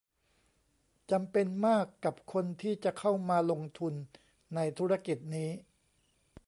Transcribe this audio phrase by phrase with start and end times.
[1.11, 3.93] จำเป็นมากกับคนที่จะเข้ามาลงทุน
[4.55, 5.49] ในธุรกิจนี้